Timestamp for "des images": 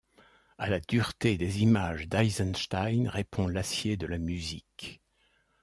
1.37-2.07